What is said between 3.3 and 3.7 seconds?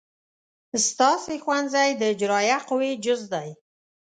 دی.